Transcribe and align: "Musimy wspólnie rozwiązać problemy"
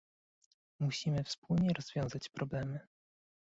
"Musimy 0.79 1.23
wspólnie 1.23 1.73
rozwiązać 1.73 2.29
problemy" 2.29 2.79